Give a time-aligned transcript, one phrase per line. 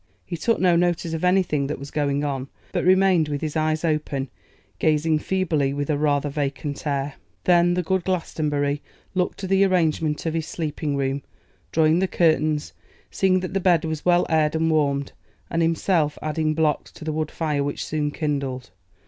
[0.25, 3.85] He took no notice of anything that was going on, but remained with his eyes
[3.85, 4.31] open,
[4.79, 7.13] gazing feebly with a rather vacant air.
[7.43, 8.81] Then the good Glastonbury
[9.13, 11.21] looked to the arrangement of his sleeping room,
[11.71, 12.73] drawing the curtains,
[13.11, 15.11] seeing that the bed was well aired and warmed,
[15.51, 18.71] and himself adding blocks to the wood fire which soon kindled.